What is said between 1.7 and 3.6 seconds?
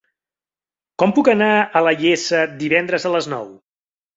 la Iessa divendres a les nou?